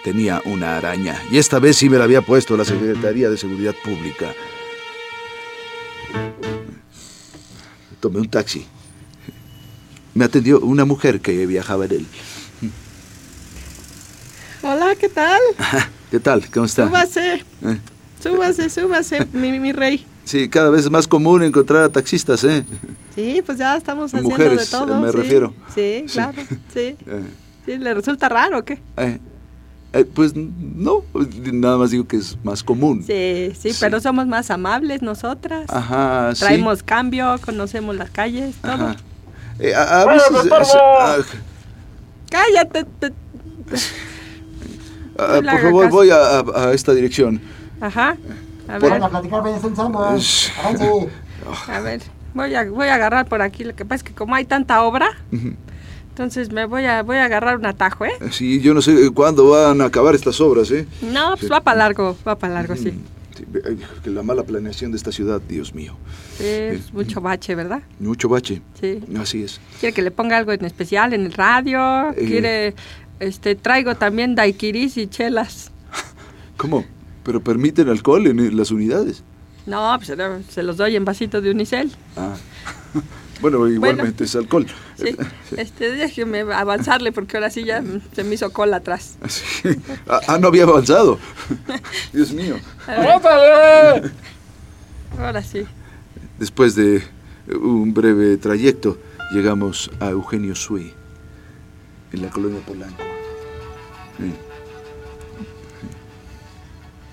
tenía 0.04 0.42
una 0.46 0.78
araña 0.78 1.22
y 1.32 1.38
esta 1.38 1.60
vez 1.60 1.78
sí 1.78 1.90
me 1.90 1.98
la 1.98 2.04
había 2.06 2.22
puesto 2.22 2.56
la 2.58 2.66
Secretaría 2.66 3.30
de 3.30 3.38
Seguridad 3.38 3.76
Pública. 3.84 4.34
Tomé 8.00 8.20
un 8.20 8.30
taxi. 8.30 8.66
Me 10.14 10.26
atendió 10.26 10.60
una 10.62 10.86
mujer 10.86 11.20
que 11.22 11.46
viajaba 11.46 11.86
en 11.86 11.92
él. 11.92 12.06
Hola, 14.62 14.96
¿qué 14.96 15.10
tal? 15.10 15.40
¿Qué 16.12 16.20
tal? 16.20 16.50
¿Cómo 16.52 16.66
está? 16.66 16.88
Súbase, 16.88 17.36
Eh, 17.64 17.78
súbase, 18.22 18.70
súbase, 18.70 19.26
mi, 19.34 19.58
mi 19.60 19.72
rey. 19.72 20.06
Sí, 20.26 20.48
cada 20.50 20.70
vez 20.70 20.82
es 20.86 20.92
más 20.92 21.08
común 21.08 21.44
encontrar 21.44 21.84
a 21.84 21.90
taxistas, 21.90 22.44
¿eh? 22.44 22.64
Sí, 23.16 23.42
pues 23.46 23.58
ya 23.58 23.76
estamos 23.78 24.14
haciendo 24.14 24.30
Mujeres, 24.30 24.60
de 24.60 24.78
todo. 24.78 25.00
me 25.02 25.12
sí. 25.12 25.18
refiero. 25.18 25.54
Sí, 25.74 26.06
claro, 26.12 26.42
sí. 26.74 26.80
Eh, 26.80 27.24
Sí, 27.66 27.78
¿Le 27.78 27.94
resulta 27.94 28.30
raro 28.30 28.60
o 28.60 28.64
qué? 28.66 28.80
eh, 28.98 29.20
eh, 29.94 30.06
pues 30.06 30.34
no, 30.36 31.04
nada 31.52 31.78
más 31.78 31.92
digo 31.92 32.08
que 32.08 32.18
es 32.18 32.38
más 32.44 32.64
común. 32.64 33.04
Sí, 33.06 33.52
sí, 33.60 33.72
Sí. 33.74 33.78
pero 33.80 34.00
somos 34.00 34.28
más 34.28 34.52
amables 34.52 35.02
nosotras. 35.02 35.66
Ajá, 35.70 36.34
sí. 36.36 36.42
Traemos 36.42 36.84
cambio, 36.84 37.36
conocemos 37.44 37.96
las 37.96 38.10
calles, 38.10 38.56
todo. 38.62 38.72
Ajá. 38.74 38.96
Eh, 39.60 39.74
a, 39.76 40.02
a 40.02 40.06
veces... 40.06 40.30
ah, 40.76 41.18
Cállate. 42.30 42.84
te- 43.00 43.14
ah, 45.18 45.40
por 45.44 45.60
favor, 45.62 45.84
caso. 45.86 45.96
voy 45.96 46.10
a, 46.12 46.40
a- 46.40 46.68
a 46.70 46.74
esta 46.74 46.94
dirección. 46.94 47.42
Ajá. 47.82 48.16
A 48.68 48.78
ver. 48.78 49.02
Avance. 49.02 50.52
a 51.68 51.80
ver. 51.82 52.02
Voy 52.34 52.54
a, 52.56 52.70
voy 52.70 52.88
a 52.88 52.96
agarrar 52.96 53.26
por 53.28 53.42
aquí. 53.42 53.64
Lo 53.64 53.76
que 53.76 53.84
pasa 53.86 53.96
es 53.98 54.04
que 54.04 54.14
como 54.14 54.36
hay 54.36 54.46
tanta 54.46 54.84
obra, 54.84 55.10
Ujú. 55.32 55.54
Entonces 56.20 56.52
me 56.52 56.66
voy 56.66 56.84
a, 56.84 57.02
voy 57.02 57.16
a 57.16 57.24
agarrar 57.24 57.56
un 57.58 57.66
atajo, 57.66 58.04
¿eh? 58.04 58.12
Sí, 58.32 58.60
yo 58.60 58.74
no 58.74 58.82
sé 58.82 59.10
cuándo 59.12 59.50
van 59.52 59.80
a 59.80 59.86
acabar 59.86 60.16
estas 60.16 60.42
obras, 60.42 60.70
¿eh? 60.70 60.86
No, 61.02 61.30
pues 61.30 61.44
Sí. 61.44 61.48
va 61.48 61.62
para 61.62 61.78
largo, 61.78 62.18
va 62.28 62.38
para 62.38 62.56
largo, 62.56 62.76
sí. 62.76 62.92
Sí, 63.38 63.46
eh, 63.54 63.78
que 64.04 64.10
la 64.10 64.22
mala 64.22 64.44
planeación 64.44 64.92
de 64.92 64.98
esta 64.98 65.14
ciudad, 65.14 65.40
Dios 65.48 65.74
mío. 65.74 65.96
Sí, 66.38 66.44
es 66.44 66.94
mucho 66.94 67.22
bache, 67.22 67.56
¿verdad? 67.56 67.84
Mucho 68.02 68.28
bache. 68.28 68.62
Sí. 68.82 69.00
Así 69.18 69.44
es. 69.44 69.62
Quiere 69.80 69.94
que 69.94 70.02
le 70.02 70.12
ponga 70.12 70.36
algo 70.38 70.52
en 70.52 70.66
especial 70.66 71.14
en 71.14 71.26
el 71.26 71.32
radio, 71.32 72.10
Eh. 72.10 72.26
quiere 72.28 72.76
este, 73.22 73.56
traigo 73.56 73.96
también 73.96 74.36
daiquiris 74.36 74.98
y 74.98 75.08
chelas. 75.08 75.72
¿Cómo? 76.58 76.84
¿Pero 77.24 77.40
permiten 77.42 77.88
alcohol 77.88 78.28
en 78.28 78.58
las 78.58 78.72
unidades? 78.72 79.24
No, 79.66 79.98
pues 79.98 80.12
se 80.50 80.64
los 80.64 80.76
doy 80.76 80.98
en 80.98 81.06
vasitos 81.06 81.42
de 81.42 81.52
unicel. 81.52 81.90
Ah. 82.18 82.36
Bueno, 83.42 83.68
igualmente 83.68 84.26
es 84.26 84.36
alcohol. 84.36 84.68
Sí, 84.98 85.16
este, 85.56 85.92
déjeme 85.92 86.42
avanzarle 86.42 87.12
porque 87.12 87.38
ahora 87.38 87.50
sí 87.50 87.64
ya 87.64 87.82
se 88.14 88.24
me 88.24 88.36
hizo 88.36 88.52
cola 88.52 88.78
atrás. 88.78 89.18
Ah, 90.08 90.20
ah, 90.28 90.38
no 90.40 90.48
había 90.48 90.64
avanzado. 90.64 91.20
Dios 92.14 92.32
mío. 92.32 92.58
Ahora 95.18 95.42
sí. 95.44 95.66
Después 96.38 96.76
de 96.76 97.04
un 97.48 97.94
breve 97.94 98.38
trayecto, 98.38 98.98
llegamos 99.32 99.90
a 100.00 100.10
Eugenio 100.10 100.56
Sui, 100.56 100.94
en 102.12 102.22
la 102.22 102.30
colonia 102.30 102.60
Polanco. 102.66 103.04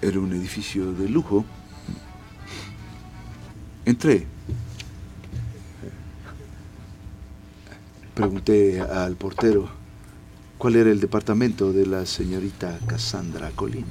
Era 0.03 0.19
un 0.19 0.33
edificio 0.33 0.93
de 0.93 1.09
lujo. 1.09 1.45
Entré 3.85 4.27
Pregunté 8.16 8.81
al 8.81 9.14
portero 9.14 9.68
cuál 10.57 10.76
era 10.76 10.90
el 10.90 11.00
departamento 11.00 11.74
de 11.74 11.85
la 11.85 12.07
señorita 12.07 12.79
Cassandra 12.87 13.50
Colín. 13.55 13.85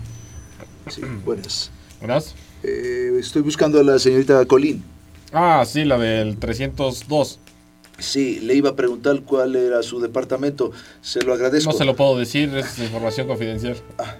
Sí, 0.88 1.01
buenas. 1.23 1.69
Buenas. 1.99 2.33
Eh, 2.63 3.17
estoy 3.19 3.43
buscando 3.43 3.79
a 3.79 3.83
la 3.83 3.99
señorita 3.99 4.43
Colín. 4.47 4.83
Ah, 5.31 5.63
sí, 5.67 5.85
la 5.85 5.99
del 5.99 6.38
302. 6.38 7.39
Sí, 7.99 8.39
le 8.39 8.55
iba 8.55 8.71
a 8.71 8.75
preguntar 8.75 9.21
cuál 9.21 9.55
era 9.55 9.83
su 9.83 9.99
departamento. 9.99 10.71
Se 11.03 11.21
lo 11.21 11.31
agradezco. 11.31 11.71
No 11.71 11.77
se 11.77 11.85
lo 11.85 11.95
puedo 11.95 12.17
decir, 12.17 12.49
es 12.57 12.79
información 12.79 13.27
confidencial. 13.27 13.77
Ah. 13.99 14.15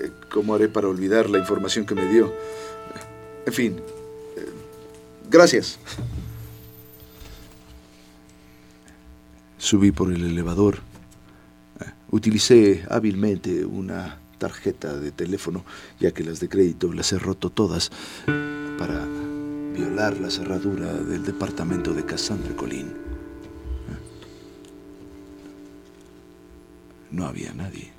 Eh, 0.00 0.10
¿Cómo 0.32 0.56
haré 0.56 0.68
para 0.68 0.88
olvidar 0.88 1.30
la 1.30 1.38
información 1.38 1.86
que 1.86 1.94
me 1.94 2.08
dio? 2.08 2.34
En 3.46 3.52
fin, 3.52 3.76
eh, 4.36 4.48
gracias. 5.30 5.78
Subí 9.62 9.92
por 9.92 10.12
el 10.12 10.24
elevador. 10.24 10.80
Utilicé 12.10 12.84
hábilmente 12.90 13.64
una 13.64 14.18
tarjeta 14.38 14.96
de 14.98 15.12
teléfono, 15.12 15.64
ya 16.00 16.10
que 16.10 16.24
las 16.24 16.40
de 16.40 16.48
crédito 16.48 16.92
las 16.92 17.12
he 17.12 17.18
roto 17.20 17.48
todas, 17.48 17.92
para 18.76 19.06
violar 19.72 20.18
la 20.18 20.30
cerradura 20.30 20.92
del 20.92 21.24
departamento 21.24 21.94
de 21.94 22.04
Cassandra 22.04 22.56
Colín. 22.56 22.92
No 27.12 27.26
había 27.26 27.54
nadie. 27.54 27.92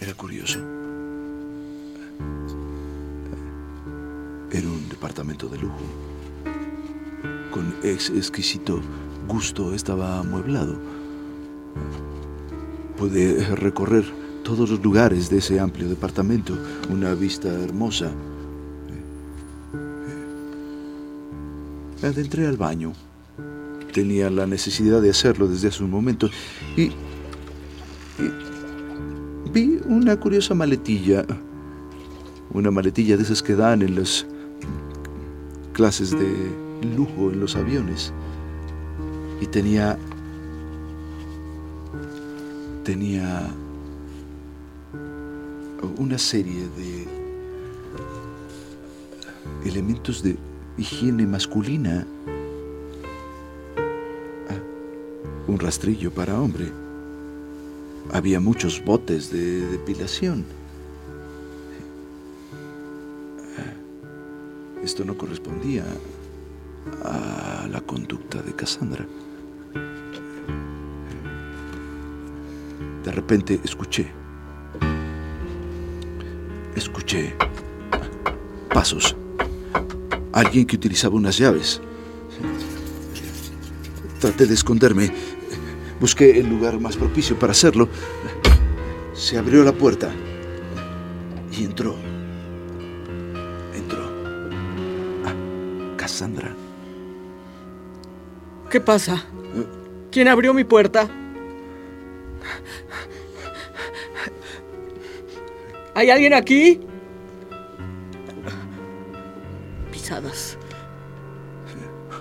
Era 0.00 0.14
curioso. 0.14 0.58
Era 4.50 4.66
un 4.66 4.88
departamento 4.88 5.50
de 5.50 5.58
lujo 5.58 6.17
con 7.58 7.74
ex 7.82 8.10
exquisito 8.10 8.80
gusto 9.26 9.74
estaba 9.74 10.20
amueblado. 10.20 10.76
Pude 12.96 13.56
recorrer 13.56 14.04
todos 14.44 14.70
los 14.70 14.80
lugares 14.80 15.28
de 15.28 15.38
ese 15.38 15.58
amplio 15.58 15.88
departamento, 15.88 16.56
una 16.88 17.14
vista 17.14 17.48
hermosa. 17.48 18.12
Adentré 22.00 22.46
al 22.46 22.56
baño. 22.56 22.92
Tenía 23.92 24.30
la 24.30 24.46
necesidad 24.46 25.02
de 25.02 25.10
hacerlo 25.10 25.48
desde 25.48 25.66
hace 25.66 25.82
un 25.82 25.90
momento 25.90 26.30
y 26.76 26.92
vi 29.52 29.80
una 29.84 30.14
curiosa 30.20 30.54
maletilla, 30.54 31.26
una 32.52 32.70
maletilla 32.70 33.16
de 33.16 33.24
esas 33.24 33.42
que 33.42 33.56
dan 33.56 33.82
en 33.82 33.96
las 33.96 34.26
clases 35.72 36.12
de 36.12 36.67
lujo 36.82 37.30
en 37.30 37.40
los 37.40 37.56
aviones. 37.56 38.12
Y 39.40 39.46
tenía... 39.46 39.98
tenía 42.84 43.48
una 45.98 46.16
serie 46.16 46.68
de 46.76 47.06
elementos 49.68 50.22
de 50.22 50.36
higiene 50.76 51.26
masculina. 51.26 52.06
Un 55.46 55.58
rastrillo 55.58 56.10
para 56.10 56.40
hombre. 56.40 56.70
Había 58.12 58.40
muchos 58.40 58.82
botes 58.84 59.30
de 59.30 59.66
depilación. 59.66 60.44
Esto 64.82 65.04
no 65.04 65.18
correspondía 65.18 65.84
a 67.04 67.66
la 67.68 67.80
conducta 67.80 68.42
de 68.42 68.52
Cassandra. 68.54 69.06
De 73.04 73.12
repente 73.12 73.60
escuché, 73.64 74.12
escuché 76.74 77.34
pasos. 78.72 79.16
Alguien 80.32 80.66
que 80.66 80.76
utilizaba 80.76 81.16
unas 81.16 81.38
llaves. 81.38 81.80
Traté 84.20 84.46
de 84.46 84.54
esconderme. 84.54 85.10
Busqué 86.00 86.38
el 86.38 86.48
lugar 86.48 86.78
más 86.80 86.96
propicio 86.96 87.38
para 87.38 87.52
hacerlo. 87.52 87.88
Se 89.14 89.36
abrió 89.38 89.64
la 89.64 89.72
puerta 89.72 90.12
y 91.50 91.64
entró. 91.64 91.96
Entró. 93.74 94.04
Ah, 95.24 95.34
Cassandra. 95.96 96.54
¿Qué 98.70 98.80
pasa? 98.80 99.24
¿Quién 100.10 100.28
abrió 100.28 100.52
mi 100.52 100.64
puerta? 100.64 101.08
¿Hay 105.94 106.10
alguien 106.10 106.34
aquí? 106.34 106.80
Pisadas. 109.90 110.58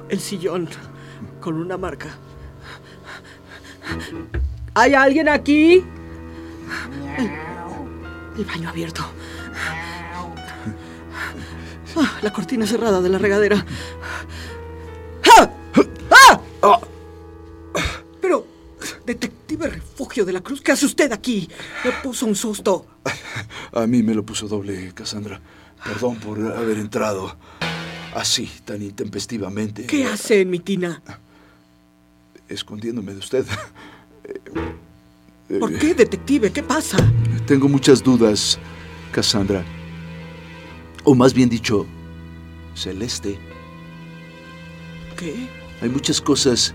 El 0.10 0.20
sillón 0.20 0.70
con 1.42 1.56
una 1.56 1.78
marca. 1.78 2.18
¿Hay 4.74 4.94
alguien 4.94 5.28
aquí? 5.28 5.84
El, 8.38 8.46
baño 8.46 8.70
abierto. 8.70 9.04
Ah, 11.96 12.20
la 12.22 12.32
cortina 12.32 12.66
cerrada 12.66 13.02
de 13.02 13.10
la 13.10 13.18
regadera. 13.18 13.66
De 20.26 20.34
la 20.34 20.42
Cruz, 20.42 20.62
¿qué 20.62 20.72
hace 20.72 20.86
usted 20.86 21.12
aquí? 21.12 21.48
Me 21.86 21.92
puso 22.04 22.26
un 22.26 22.36
susto. 22.36 22.88
A 23.72 23.86
mí 23.86 24.02
me 24.02 24.16
lo 24.16 24.26
puso 24.26 24.48
doble, 24.48 24.92
Cassandra. 24.94 25.40
Perdón 25.84 26.18
por 26.18 26.40
haber 26.40 26.80
entrado 26.80 27.38
así, 28.16 28.50
tan 28.66 28.82
intempestivamente. 28.82 29.86
¿Qué 29.86 30.06
hace 30.06 30.42
en 30.42 30.50
mi 30.50 30.60
tina? 30.60 31.02
Escondiéndome 32.50 33.14
de 33.14 33.20
usted. 33.20 33.46
¿Por 35.60 35.78
qué, 35.78 35.94
detective? 35.94 36.52
¿Qué 36.52 36.64
pasa? 36.64 36.98
Tengo 37.46 37.70
muchas 37.70 38.04
dudas, 38.04 38.58
Cassandra. 39.12 39.64
O 41.04 41.14
más 41.14 41.34
bien 41.34 41.48
dicho, 41.48 41.86
Celeste. 42.76 43.38
¿Qué? 45.16 45.48
Hay 45.82 45.90
muchas 45.90 46.20
cosas 46.20 46.74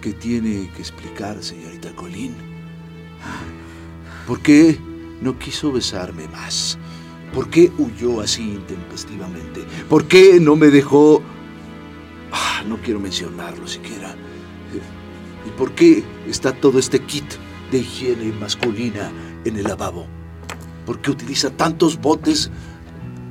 que 0.00 0.12
tiene 0.12 0.70
que 0.74 0.82
explicar, 0.82 1.42
señorita 1.42 1.94
Colín. 1.94 2.34
¿Por 4.26 4.40
qué 4.40 4.78
no 5.20 5.38
quiso 5.38 5.72
besarme 5.72 6.28
más? 6.28 6.78
¿Por 7.34 7.50
qué 7.50 7.70
huyó 7.78 8.20
así 8.20 8.42
intempestivamente? 8.42 9.64
¿Por 9.88 10.06
qué 10.06 10.38
no 10.40 10.56
me 10.56 10.68
dejó... 10.68 11.22
Ah, 12.32 12.62
no 12.66 12.78
quiero 12.78 13.00
mencionarlo 13.00 13.66
siquiera. 13.66 14.14
¿Y 15.46 15.50
por 15.58 15.72
qué 15.72 16.04
está 16.26 16.52
todo 16.52 16.78
este 16.78 17.00
kit 17.00 17.24
de 17.70 17.78
higiene 17.78 18.32
masculina 18.32 19.10
en 19.44 19.56
el 19.56 19.64
lavabo? 19.64 20.06
¿Por 20.86 21.00
qué 21.00 21.10
utiliza 21.10 21.50
tantos 21.50 22.00
botes 22.00 22.50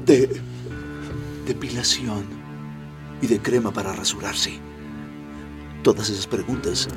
de 0.06 0.42
depilación 1.46 2.26
y 3.22 3.28
de 3.28 3.40
crema 3.40 3.72
para 3.72 3.94
rasurarse? 3.94 4.67
Todas 5.88 6.10
esas 6.10 6.28
preguntas 6.28 6.90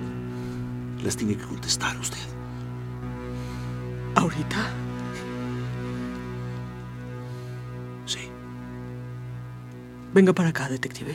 las 1.04 1.16
tiene 1.16 1.36
que 1.36 1.44
contestar 1.44 1.96
usted. 2.00 2.18
¿Ahorita? 4.16 4.66
Sí. 8.04 8.18
Venga 10.12 10.32
para 10.32 10.48
acá, 10.48 10.68
detective. 10.68 11.14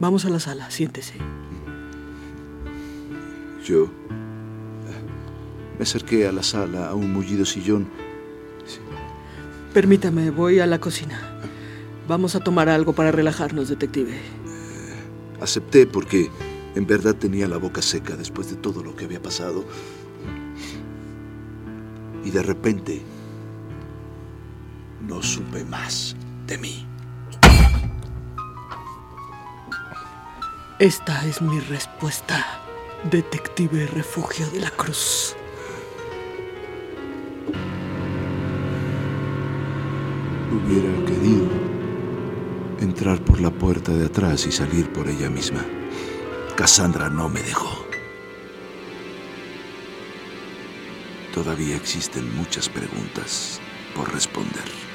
Vamos 0.00 0.24
a 0.24 0.30
la 0.30 0.40
sala, 0.40 0.68
siéntese. 0.72 1.14
Yo 3.64 3.88
me 5.78 5.84
acerqué 5.84 6.26
a 6.26 6.32
la 6.32 6.42
sala, 6.42 6.88
a 6.88 6.96
un 6.96 7.12
mullido 7.12 7.44
sillón. 7.44 7.88
Permítame, 9.72 10.32
voy 10.32 10.58
a 10.58 10.66
la 10.66 10.80
cocina. 10.80 11.38
Vamos 12.08 12.34
a 12.34 12.40
tomar 12.40 12.68
algo 12.68 12.92
para 12.92 13.12
relajarnos, 13.12 13.68
detective. 13.68 14.18
Acepté 15.40 15.86
porque 15.86 16.30
en 16.74 16.86
verdad 16.86 17.14
tenía 17.14 17.48
la 17.48 17.56
boca 17.56 17.82
seca 17.82 18.16
después 18.16 18.50
de 18.50 18.56
todo 18.56 18.82
lo 18.82 18.94
que 18.94 19.04
había 19.04 19.22
pasado. 19.22 19.64
Y 22.24 22.30
de 22.30 22.42
repente 22.42 23.02
no 25.06 25.22
supe 25.22 25.64
más 25.64 26.16
de 26.46 26.58
mí. 26.58 26.86
Esta 30.78 31.26
es 31.26 31.42
mi 31.42 31.58
respuesta, 31.58 32.62
detective 33.10 33.88
refugio 33.88 34.48
de 34.50 34.60
la 34.60 34.70
cruz. 34.70 35.34
Hubiera 40.52 41.04
querido 41.04 41.67
entrar 42.80 43.22
por 43.24 43.40
la 43.40 43.50
puerta 43.50 43.92
de 43.92 44.06
atrás 44.06 44.46
y 44.46 44.52
salir 44.52 44.92
por 44.92 45.08
ella 45.08 45.28
misma. 45.28 45.64
Cassandra 46.56 47.08
no 47.08 47.28
me 47.28 47.42
dejó. 47.42 47.86
Todavía 51.32 51.76
existen 51.76 52.34
muchas 52.36 52.68
preguntas 52.68 53.60
por 53.94 54.12
responder. 54.12 54.87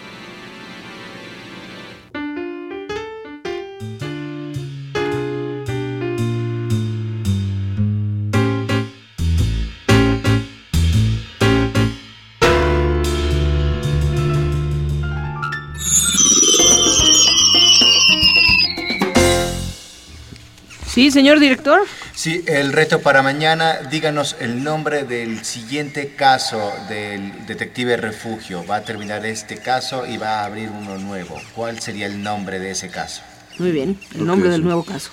Sí, 21.03 21.11
señor 21.11 21.41
director. 21.41 21.81
Sí, 22.15 22.45
el 22.47 22.71
reto 22.71 23.01
para 23.01 23.21
mañana, 23.21 23.79
díganos 23.91 24.37
el 24.39 24.63
nombre 24.63 25.03
del 25.03 25.43
siguiente 25.43 26.13
caso 26.15 26.71
del 26.87 27.45
detective 27.45 27.97
refugio. 27.97 28.65
Va 28.65 28.77
a 28.77 28.83
terminar 28.85 29.25
este 29.25 29.57
caso 29.57 30.05
y 30.07 30.15
va 30.15 30.39
a 30.39 30.45
abrir 30.45 30.69
uno 30.69 30.97
nuevo. 30.97 31.41
¿Cuál 31.55 31.81
sería 31.81 32.05
el 32.05 32.23
nombre 32.23 32.57
de 32.57 32.71
ese 32.71 32.87
caso? 32.87 33.21
Muy 33.59 33.71
bien, 33.71 33.99
el 34.15 34.25
nombre 34.25 34.47
del 34.49 34.63
nuevo 34.63 34.85
caso. 34.85 35.11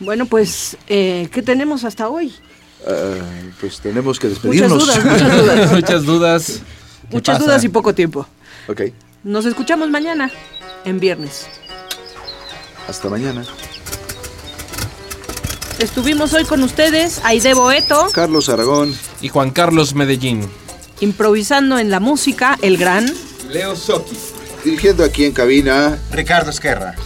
Bueno, 0.00 0.24
pues, 0.24 0.78
eh, 0.86 1.28
¿qué 1.30 1.42
tenemos 1.42 1.84
hasta 1.84 2.08
hoy? 2.08 2.32
Ah, 2.86 3.18
pues 3.60 3.80
tenemos 3.80 4.18
que 4.18 4.28
Muchas 4.28 4.42
despedirnos. 4.44 4.86
dudas, 4.86 5.04
muchas 5.04 5.36
dudas. 5.36 5.70
Muchas 5.72 6.04
dudas. 6.06 6.62
¿Qué 7.02 7.14
Muchas 7.16 7.38
dudas 7.38 7.64
y 7.64 7.68
poco 7.68 7.94
tiempo. 7.94 8.26
ok, 8.66 8.80
Nos 9.24 9.44
escuchamos 9.44 9.90
mañana, 9.90 10.30
en 10.86 10.98
viernes. 10.98 11.46
hasta 12.88 13.10
mañana. 13.10 13.44
Estuvimos 15.78 16.34
hoy 16.34 16.44
con 16.44 16.64
ustedes, 16.64 17.20
Aide 17.22 17.54
Boeto, 17.54 18.08
Carlos 18.12 18.48
Aragón. 18.48 18.92
Y 19.20 19.28
Juan 19.28 19.50
Carlos 19.52 19.94
Medellín. 19.94 20.48
improvisando 21.00 21.78
en 21.78 21.88
la 21.88 22.00
música, 22.00 22.58
el 22.62 22.76
gran. 22.76 23.06
Leo 23.48 23.76
Soki. 23.76 24.16
Dirigiendo 24.64 25.04
aquí 25.04 25.24
en 25.24 25.32
cabina. 25.32 25.96
Ricardo 26.10 26.50
Esquerra. 26.50 26.96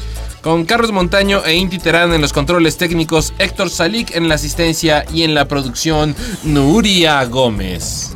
Con 0.41 0.65
Carlos 0.65 0.91
Montaño 0.91 1.45
e 1.45 1.55
Inti 1.55 1.79
Terán 1.79 2.15
en 2.15 2.23
los 2.23 2.33
controles 2.33 2.79
técnicos, 2.79 3.35
Héctor 3.39 3.69
Salik 3.69 4.17
en 4.17 4.29
la 4.29 4.37
asistencia 4.37 5.05
y 5.13 5.23
en 5.23 5.35
la 5.35 5.47
producción, 5.47 6.17
Nuria 6.43 7.23
Gómez. 7.27 8.13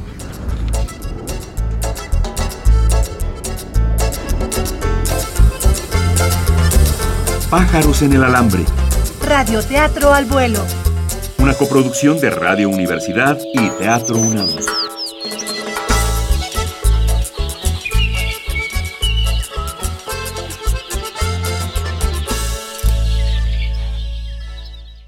Pájaros 7.51 8.03
en 8.03 8.15
el 8.15 8.25
alambre. 8.25 8.65
Radioteatro 9.27 10.15
al 10.15 10.25
vuelo. 10.27 10.61
Una 11.39 11.53
coproducción 11.55 12.21
de 12.21 12.31
Radio 12.31 12.69
Universidad 12.69 13.37
y 13.53 13.71
Teatro 13.71 14.17
UNAM. 14.17 14.51